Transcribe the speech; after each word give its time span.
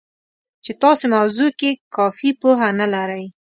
چې 0.63 0.71
تاسې 0.81 1.05
موضوع 1.15 1.51
کې 1.59 1.69
کافي 1.95 2.29
پوهه 2.41 2.69
نه 2.79 2.87
لرئ 2.93 3.25